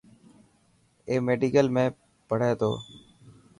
[1.07, 1.83] اي ميڊيڪل ۾
[2.27, 2.71] پهري تو.